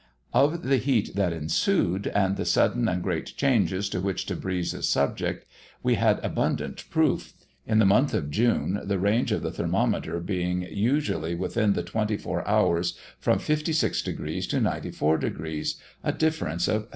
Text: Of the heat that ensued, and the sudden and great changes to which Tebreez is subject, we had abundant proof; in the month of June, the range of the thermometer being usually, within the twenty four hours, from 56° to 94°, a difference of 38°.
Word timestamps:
Of 0.33 0.63
the 0.63 0.77
heat 0.77 1.13
that 1.15 1.31
ensued, 1.31 2.07
and 2.07 2.35
the 2.35 2.43
sudden 2.43 2.87
and 2.87 3.03
great 3.03 3.37
changes 3.37 3.87
to 3.89 4.01
which 4.01 4.25
Tebreez 4.25 4.73
is 4.73 4.89
subject, 4.89 5.45
we 5.83 5.93
had 5.93 6.17
abundant 6.25 6.85
proof; 6.89 7.33
in 7.67 7.77
the 7.77 7.85
month 7.85 8.15
of 8.15 8.31
June, 8.31 8.79
the 8.83 8.97
range 8.97 9.31
of 9.31 9.43
the 9.43 9.51
thermometer 9.51 10.19
being 10.19 10.63
usually, 10.63 11.35
within 11.35 11.73
the 11.73 11.83
twenty 11.83 12.17
four 12.17 12.41
hours, 12.47 12.97
from 13.19 13.37
56° 13.37 14.49
to 14.49 14.59
94°, 14.59 15.75
a 16.03 16.11
difference 16.11 16.67
of 16.67 16.85
38°. 16.85 16.87